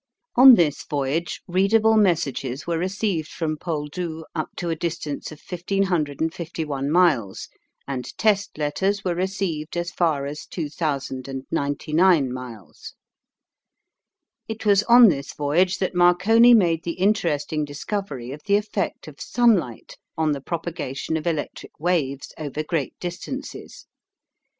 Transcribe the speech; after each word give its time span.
On 0.35 0.55
this 0.55 0.81
voyage 0.85 1.43
readable 1.47 1.95
messages 1.95 2.65
were 2.65 2.79
received 2.79 3.27
from 3.27 3.55
Poldhu 3.55 4.23
up 4.33 4.49
to 4.57 4.71
a 4.71 4.75
distance 4.75 5.31
of 5.31 5.37
1551 5.47 6.89
miles, 6.89 7.47
and 7.87 8.05
test 8.17 8.57
letters 8.57 9.03
were 9.05 9.13
received 9.13 9.77
as 9.77 9.91
far 9.91 10.25
as 10.25 10.47
2099 10.47 12.33
miles. 12.33 12.95
It 14.47 14.65
was 14.65 14.81
on 14.81 15.09
this 15.09 15.33
voyage 15.35 15.77
that 15.77 15.93
Marconi 15.93 16.55
made 16.55 16.83
the 16.83 16.93
interesting 16.93 17.63
discovery 17.63 18.31
of 18.31 18.41
the 18.47 18.55
effect 18.55 19.07
of 19.07 19.21
sunlight 19.21 19.97
on 20.17 20.31
the 20.31 20.41
propagation 20.41 21.15
of 21.15 21.27
electric 21.27 21.79
waves 21.79 22.33
over 22.39 22.63
great 22.63 22.99
distances. 22.99 23.85